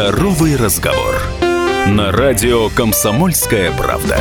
[0.00, 1.14] Здоровый разговор.
[1.86, 4.16] На радио «Комсомольская правда».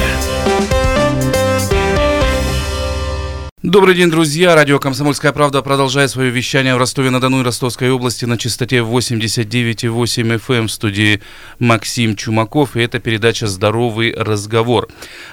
[3.62, 4.56] Добрый день, друзья.
[4.56, 10.54] Радио «Комсомольская правда» продолжает свое вещание в Ростове-на-Дону и Ростовской области на частоте 89,8 FM
[10.56, 11.22] эм в студии
[11.60, 12.78] Максим Чумаков.
[12.78, 14.88] И это передача «Здоровый разговор».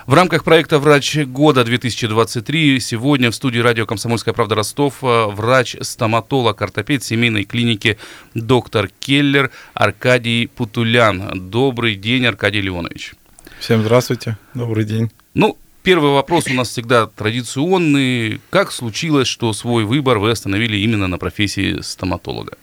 [0.06, 6.60] В рамках проекта «Врач года 2023» сегодня в студии радио «Комсомольская правда» Ростов э, врач-стоматолог,
[6.60, 7.96] ортопед семейной клиники
[8.34, 11.48] доктор Келлер Аркадий Путулян.
[11.48, 13.14] Добрый день, Аркадий Леонович.
[13.60, 14.36] Всем здравствуйте.
[14.52, 15.12] Добрый день.
[15.34, 18.40] Ну, Первый вопрос у нас всегда традиционный.
[18.50, 22.58] Как случилось, что свой выбор вы остановили именно на профессии стоматолога?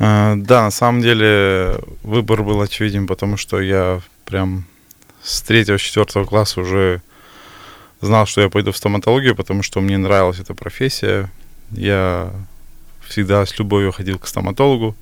[0.00, 4.64] А, да, на самом деле выбор был очевиден, потому что я прям
[5.22, 7.00] с третьего, четвертого класса уже
[8.00, 11.30] знал, что я пойду в стоматологию, потому что мне нравилась эта профессия.
[11.70, 12.32] Я
[13.06, 14.96] всегда с любовью ходил к стоматологу.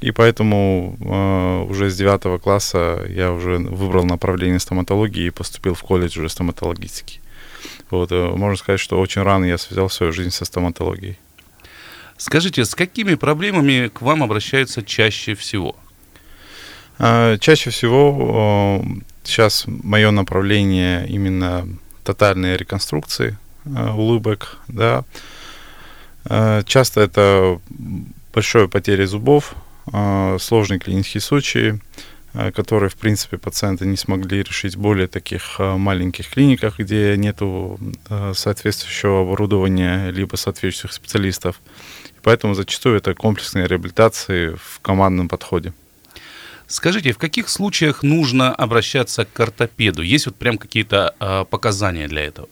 [0.00, 5.82] И поэтому э, уже с девятого класса я уже выбрал направление стоматологии и поступил в
[5.82, 7.20] колледж уже стоматологический.
[7.90, 11.18] Вот, э, можно сказать, что очень рано я связал свою жизнь со стоматологией.
[12.18, 15.76] Скажите, с какими проблемами к вам обращаются чаще всего?
[16.98, 21.66] Э, чаще всего э, сейчас мое направление именно
[22.04, 25.04] тотальные реконструкции э, улыбок, да.
[26.24, 27.60] Э, часто это
[28.32, 29.54] большое потеря зубов,
[29.92, 31.80] а, сложные клинические случаи,
[32.34, 37.16] а, которые, в принципе, пациенты не смогли решить в более таких а, маленьких клиниках, где
[37.16, 37.38] нет
[38.34, 41.60] соответствующего оборудования либо соответствующих специалистов.
[42.22, 45.72] Поэтому зачастую это комплексные реабилитации в командном подходе.
[46.66, 50.02] Скажите, в каких случаях нужно обращаться к ортопеду?
[50.02, 52.48] Есть вот прям какие-то э, показания для этого?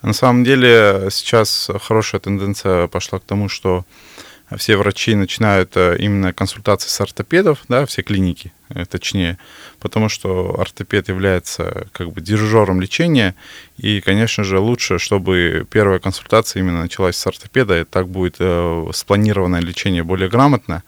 [0.00, 3.84] На самом деле сейчас хорошая тенденция пошла к тому, что
[4.56, 9.38] все врачи начинают э, именно консультации с ортопедов, да, все клиники, э, точнее,
[9.78, 13.34] потому что ортопед является как бы дирижером лечения,
[13.76, 18.86] и, конечно же, лучше, чтобы первая консультация именно началась с ортопеда, и так будет э,
[18.94, 20.82] спланированное лечение более грамотно,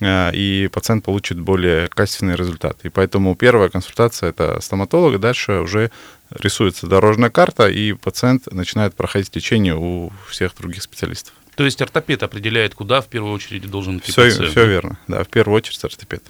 [0.00, 2.78] и пациент получит более качественный результат.
[2.82, 5.92] И поэтому первая консультация это стоматолог, дальше уже
[6.30, 11.34] рисуется дорожная карта, и пациент начинает проходить лечение у всех других специалистов.
[11.54, 14.50] То есть ортопед определяет, куда в первую очередь должен идти все, пациент.
[14.50, 16.22] Все верно, да, в первую очередь ортопед.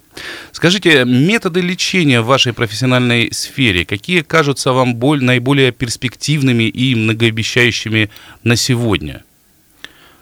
[0.50, 8.10] Скажите, методы лечения в вашей профессиональной сфере, какие кажутся вам боль, наиболее перспективными и многообещающими
[8.42, 9.22] на сегодня?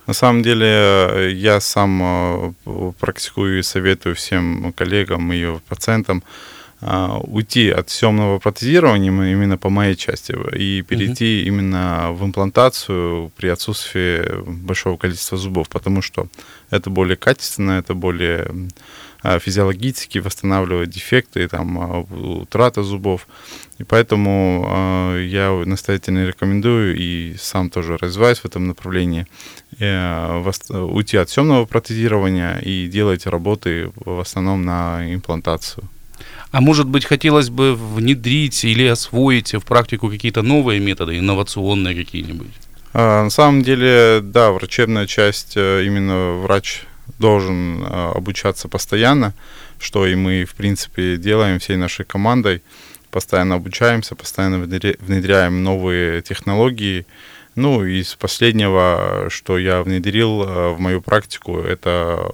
[0.07, 6.23] На самом деле я сам э, практикую и советую всем коллегам и пациентам
[6.81, 11.49] уйти от съемного протезирования именно по моей части и перейти угу.
[11.49, 16.29] именно в имплантацию при отсутствии большого количества зубов, потому что
[16.71, 18.51] это более качественно, это более
[19.23, 23.27] а, физиологически восстанавливает дефекты, там, а, утрата зубов.
[23.79, 29.27] И поэтому я настоятельно рекомендую и сам тоже развиваюсь в этом направлении,
[29.79, 35.89] э, уйти от съемного протезирования и делать работы в основном на имплантацию.
[36.51, 42.51] А может быть, хотелось бы внедрить или освоить в практику какие-то новые методы, инновационные какие-нибудь?
[42.93, 46.83] А, на самом деле, да, врачебная часть, э, именно врач
[47.19, 49.33] должен э, обучаться постоянно,
[49.79, 52.63] что и мы, в принципе, делаем всей нашей командой.
[53.13, 57.07] Постоянно обучаемся, постоянно внедряем новые технологии,
[57.57, 62.31] ну, из последнего, что я внедрил э, в мою практику, это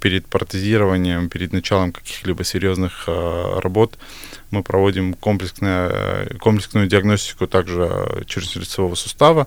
[0.00, 3.96] перед протезированием, перед началом каких-либо серьезных э, работ
[4.50, 9.46] мы проводим комплексную, комплексную диагностику также черепно-лицевого сустава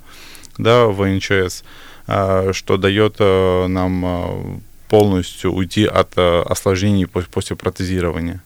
[0.57, 1.63] да, в НЧС,
[2.07, 8.41] э, что дает нам полностью уйти от осложнений после протезирования.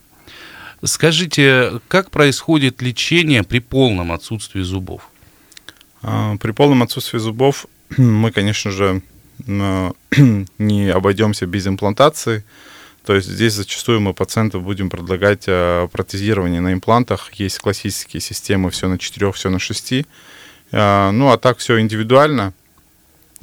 [0.84, 5.09] Скажите, как происходит лечение при полном отсутствии зубов?
[6.07, 9.01] А, при полном отсутствии зубов мы, конечно же,
[9.45, 12.43] не обойдемся без имплантации.
[13.05, 17.34] То есть здесь зачастую мы пациенту будем предлагать а, протезирование на имплантах.
[17.34, 20.05] Есть классические системы, все на 4, все на 6.
[20.72, 22.53] А, ну, а так все индивидуально.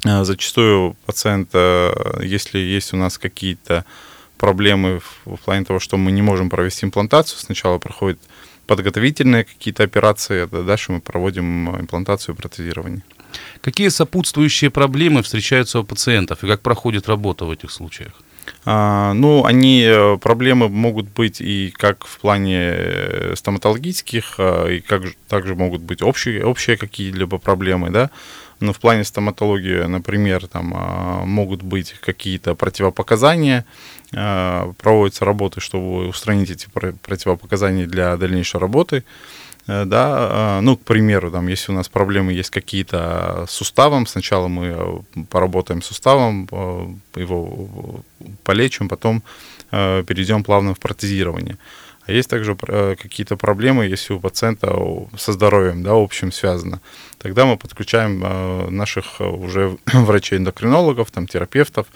[0.03, 1.49] Зачастую пациент,
[2.21, 3.85] если есть у нас какие-то
[4.37, 8.19] проблемы в плане того, что мы не можем провести имплантацию, сначала проходит
[8.67, 13.03] подготовительные какие-то операции, а дальше мы проводим имплантацию и протезирование.
[13.61, 18.13] Какие сопутствующие проблемы встречаются у пациентов и как проходит работа в этих случаях?
[18.65, 24.79] А, ну, они, э, проблемы могут быть и как в плане э, стоматологических, а, и
[24.79, 28.09] как также могут быть общие, общие какие-либо проблемы, да.
[28.59, 30.67] Но в плане стоматологии, например, там
[31.27, 33.65] могут быть какие-то противопоказания,
[34.11, 39.03] проводятся работы, чтобы устранить эти противопоказания для дальнейшей работы.
[39.67, 44.05] Э, да, а, ну, к примеру, там, если у нас проблемы есть какие-то с суставом,
[44.05, 46.47] сначала мы поработаем с суставом,
[47.15, 48.01] его
[48.45, 49.23] полечим, потом
[49.71, 51.57] перейдем плавно в протезирование.
[52.07, 54.77] А есть также какие-то проблемы, если у пациента
[55.17, 56.79] со здоровьем, да, общим связано.
[57.17, 58.19] Тогда мы подключаем
[58.75, 61.87] наших уже врачей-эндокринологов, там, терапевтов,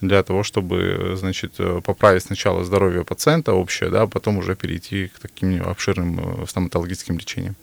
[0.00, 1.54] для того, чтобы, значит,
[1.84, 7.18] поправить сначала здоровье пациента общее, да, а потом уже перейти к таким обширным э, стоматологическим
[7.18, 7.56] лечениям.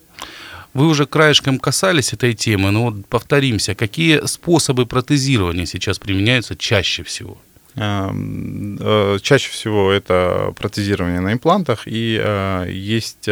[0.73, 7.03] Вы уже краешком касались этой темы, но вот повторимся, какие способы протезирования сейчас применяются чаще
[7.03, 7.37] всего?
[7.75, 13.27] Эм, э, чаще всего это протезирование на имплантах, и э, есть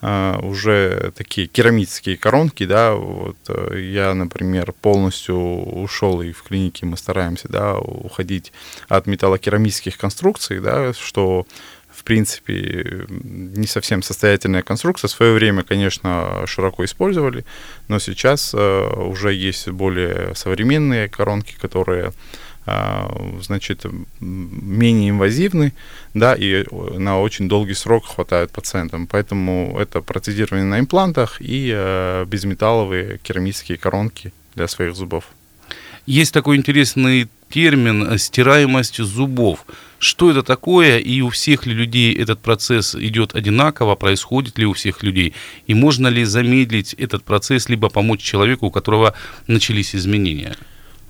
[0.00, 6.86] а, уже такие керамические коронки, да, вот э, я, например, полностью ушел и в клинике
[6.86, 8.52] мы стараемся, да, уходить
[8.88, 11.46] от металлокерамических конструкций, да, что
[11.90, 15.08] в принципе, не совсем состоятельная конструкция.
[15.08, 17.44] В свое время, конечно, широко использовали,
[17.88, 22.12] но сейчас э, уже есть более современные коронки, которые
[23.40, 23.86] значит,
[24.20, 25.72] менее инвазивны,
[26.14, 29.06] да, и на очень долгий срок хватают пациентам.
[29.06, 35.24] Поэтому это протезирование на имплантах и э, безметалловые керамические коронки для своих зубов.
[36.06, 39.66] Есть такой интересный термин э, «стираемость зубов».
[39.98, 44.72] Что это такое, и у всех ли людей этот процесс идет одинаково, происходит ли у
[44.72, 45.34] всех людей,
[45.66, 49.14] и можно ли замедлить этот процесс, либо помочь человеку, у которого
[49.48, 50.56] начались изменения?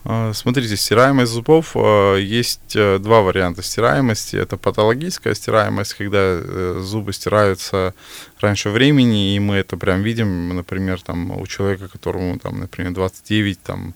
[0.05, 4.37] А, смотрите, стираемость зубов, а, есть э, два варианта стираемости.
[4.37, 7.95] Это патологическая стираемость, когда э, зубы стираются
[8.41, 13.63] раньше времени, и мы это прям видим, например, там, у человека, которому, там, например, 29,
[13.63, 13.95] там,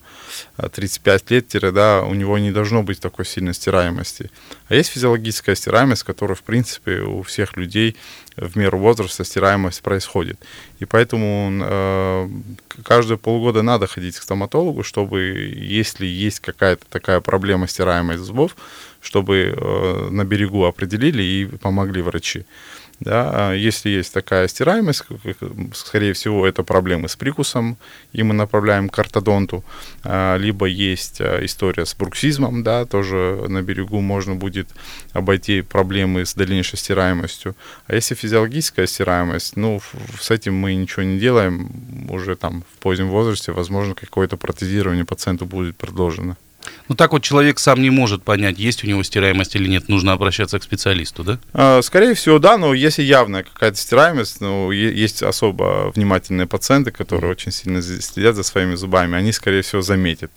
[0.57, 4.31] 35 лет, да, у него не должно быть такой сильной стираемости.
[4.69, 7.97] А есть физиологическая стираемость, которая, в принципе, у всех людей
[8.37, 10.39] в меру возраста стираемость происходит.
[10.79, 12.29] И поэтому э,
[12.83, 15.21] каждые полгода надо ходить к стоматологу, чтобы,
[15.55, 18.57] если есть какая-то такая проблема стираемости зубов,
[19.03, 22.45] чтобы э, на берегу определили и помогли врачи.
[23.05, 25.03] Да, а если есть такая стираемость,
[25.75, 27.77] скорее всего, это проблемы с прикусом,
[28.13, 29.65] и мы направляем к ортодонту.
[30.05, 34.69] А, либо есть а, история с бруксизмом, да, тоже на берегу можно будет
[35.13, 37.57] обойти проблемы с дальнейшей стираемостью.
[37.89, 39.81] А если физиологическая стираемость, ну,
[40.21, 41.73] с этим мы ничего не делаем,
[42.09, 46.37] уже там в позднем возрасте, возможно, какое-то протезирование пациенту будет предложено.
[46.89, 50.13] Ну так вот человек сам не может понять, есть у него стираемость или нет, нужно
[50.13, 51.39] обращаться к специалисту, да?
[51.53, 57.31] А, скорее всего, да, но если явная какая-то стираемость, ну, есть особо внимательные пациенты, которые
[57.31, 60.31] очень сильно следят за своими зубами, они, скорее всего, заметят.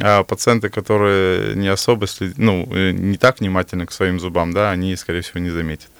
[0.00, 4.72] А пациенты, которые не особо следят, ну, э, не так внимательны к своим зубам, да,
[4.72, 5.90] они, скорее всего, не заметят.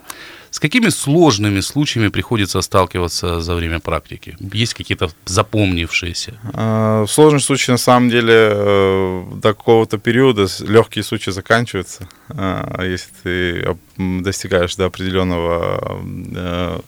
[0.55, 4.37] С какими сложными случаями приходится сталкиваться за время практики?
[4.53, 6.35] Есть какие-то запомнившиеся?
[6.53, 13.11] А, сложные случаи, на самом деле, э, до какого-то периода легкие случаи заканчиваются, а, если
[13.25, 16.05] ты достигаешь до определенного
[16.37, 16.81] э,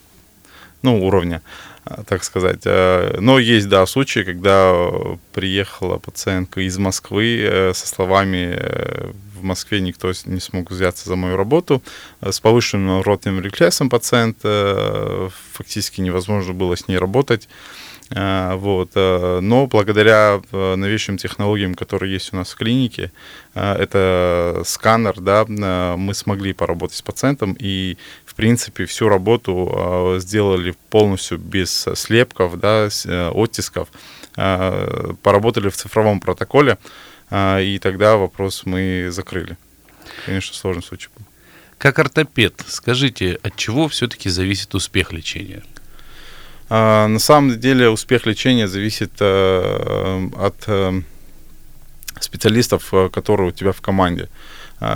[0.83, 1.43] ну, уровня
[2.07, 2.61] так сказать.
[2.67, 4.73] Э, но есть, да, случаи, когда
[5.33, 8.61] приехала пациентка из Москвы со словами
[9.37, 11.83] в Москве никто не смог взяться за мою работу.
[12.21, 17.49] Э, с повышенным ротным рефлексом пациент, э, фактически невозможно было с ней работать.
[18.11, 18.95] Э, вот.
[18.95, 23.11] Но благодаря новейшим технологиям, которые есть у нас в клинике,
[23.55, 25.45] это сканер, да,
[25.97, 32.89] мы смогли поработать с пациентом и, в принципе, всю работу сделали полностью без слепков, да,
[33.35, 33.89] оттисков,
[34.35, 36.79] поработали в цифровом протоколе,
[37.31, 39.57] и тогда вопрос мы закрыли.
[40.25, 41.25] Конечно, сложный случай был.
[41.79, 45.63] Как ортопед, скажите, от чего все-таки зависит успех лечения?
[46.69, 50.95] А, на самом деле успех лечения зависит а, от а,
[52.21, 54.25] специалистов, которые у тебя в команде.
[54.25, 54.29] А,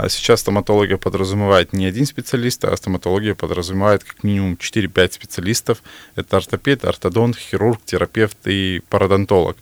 [0.09, 5.81] сейчас стоматология подразумевает не один специалист, а стоматология подразумевает как минимум 4-5 специалистов.
[6.15, 9.57] Это ортопед, ортодонт, хирург, терапевт и пародонтолог.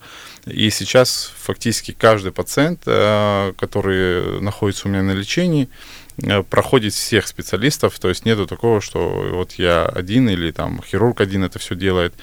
[0.45, 5.69] И сейчас фактически каждый пациент, э, который находится у меня на лечении,
[6.17, 11.21] э, проходит всех специалистов, то есть нету такого, что вот я один или там хирург
[11.21, 12.13] один это все делает.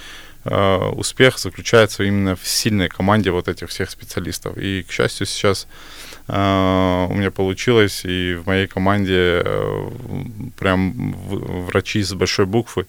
[0.49, 4.57] Э, успех заключается именно в сильной команде вот этих всех специалистов.
[4.57, 5.67] И, к счастью, сейчас
[6.29, 9.47] у меня получилось, и в моей команде
[10.59, 11.15] прям
[11.69, 12.89] врачи с большой буквы,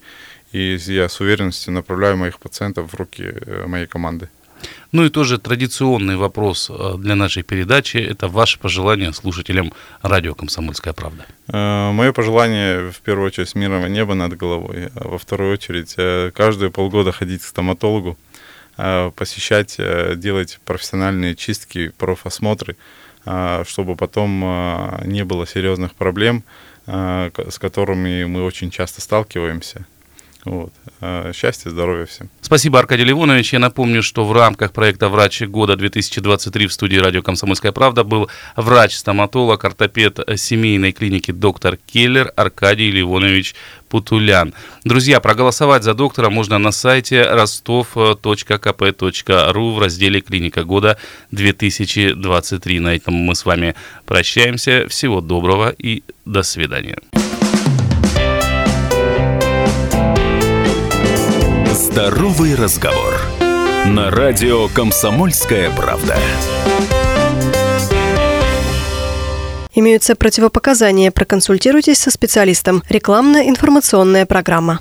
[0.52, 3.32] и я с уверенностью направляю моих пациентов в руки
[3.68, 4.30] моей команды.
[4.92, 10.94] Ну и тоже традиционный вопрос э, для нашей передачи– это ваше пожелание слушателям радио «Комсомольская
[10.94, 11.26] правда».
[11.48, 16.32] Э, Мое пожелание, в первую очередь, мирного неба над головой, а во вторую очередь, э,
[16.34, 18.18] каждые полгода ходить к стоматологу,
[19.16, 19.80] посещать,
[20.20, 22.76] делать профессиональные чистки, профосмотры,
[23.66, 26.44] чтобы потом не было серьезных проблем,
[26.86, 29.88] с которыми мы очень часто сталкиваемся.
[30.48, 30.72] Вот.
[31.02, 32.30] А, счастья, здоровья всем.
[32.42, 33.54] Спасибо, Аркадий Ливонович.
[33.54, 38.30] Я напомню, что в рамках проекта «Врач года 2023» в студии радио «Комсомольская правда» был
[38.56, 43.56] врач-стоматолог, ортопед семейной клиники доктор Келлер Аркадий Ливонович
[43.90, 44.54] Путулян.
[44.84, 48.12] Друзья, проголосовать за доктора можно на сайте ростов.кп.ру
[49.72, 50.98] в разделе «Клиника года
[51.32, 52.80] 2023».
[52.80, 53.76] На этом мы с вами
[54.06, 54.88] прощаемся.
[54.88, 56.98] Всего доброго и до свидания.
[61.98, 63.16] Здоровый разговор.
[63.88, 66.16] На радио «Комсомольская правда».
[69.74, 71.10] Имеются противопоказания.
[71.10, 72.84] Проконсультируйтесь со специалистом.
[72.88, 74.76] Рекламно-информационная программа.